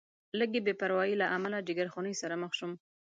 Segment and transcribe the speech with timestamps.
[0.39, 2.71] لږې بې پروایۍ له امله جیګرخونۍ سره مخ شوم.